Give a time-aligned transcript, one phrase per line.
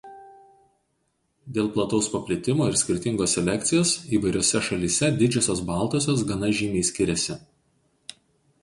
[1.57, 7.39] Dėl plataus paplitimo ir skirtingos selekcijos įvairiose šalyse didžiosios baltosios gana žymiai skiriasi.